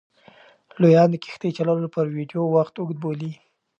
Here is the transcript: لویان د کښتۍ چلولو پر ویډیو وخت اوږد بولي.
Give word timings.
لویان 0.81 1.07
د 1.11 1.15
کښتۍ 1.23 1.49
چلولو 1.57 1.87
پر 1.95 2.05
ویډیو 2.15 2.41
وخت 2.55 2.73
اوږد 2.77 2.97
بولي. 3.03 3.31